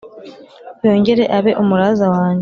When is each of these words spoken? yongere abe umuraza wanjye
yongere 0.85 1.23
abe 1.37 1.51
umuraza 1.61 2.05
wanjye 2.13 2.39